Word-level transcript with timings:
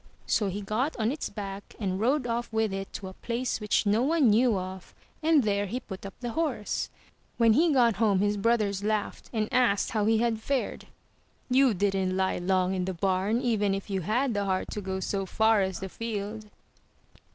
So 0.25 0.47
he 0.49 0.61
got 0.61 0.97
on 0.97 1.11
its 1.11 1.29
back, 1.29 1.75
and 1.79 1.99
rode 1.99 2.25
off 2.25 2.51
with 2.51 2.73
it 2.73 2.91
to 2.93 3.07
a 3.07 3.13
place 3.13 3.59
which 3.61 3.85
no 3.85 4.01
one 4.01 4.31
knew 4.31 4.57
of, 4.57 4.95
and 5.21 5.43
there 5.43 5.67
he 5.67 5.79
put 5.79 6.07
up 6.07 6.15
the 6.21 6.31
horse. 6.31 6.89
When 7.37 7.53
he 7.53 7.71
got 7.71 7.97
home 7.97 8.17
his 8.17 8.35
brothers 8.35 8.83
laughed, 8.83 9.29
and 9.31 9.47
asked 9.51 9.91
how 9.91 10.05
he 10.05 10.17
had 10.17 10.41
fared? 10.41 10.87
"You 11.51 11.75
didn't 11.75 12.17
He 12.19 12.39
long 12.39 12.73
in 12.73 12.85
the 12.85 12.95
bam, 12.95 13.41
even 13.41 13.75
if 13.75 13.91
you 13.91 14.01
had 14.01 14.33
the 14.33 14.45
heart 14.45 14.71
to 14.71 14.81
go 14.81 15.01
so 15.01 15.27
far 15.27 15.61
as 15.61 15.81
the 15.81 15.89
field." 15.89 16.47